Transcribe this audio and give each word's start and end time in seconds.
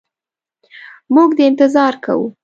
موږ 1.13 1.29
دي 1.37 1.43
انتظار 1.49 1.93
کوو. 2.05 2.25